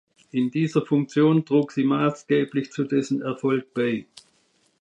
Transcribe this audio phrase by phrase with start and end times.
[0.31, 4.07] In dieser Funktion trug sie maßgeblich zu dessen Erfolg bei.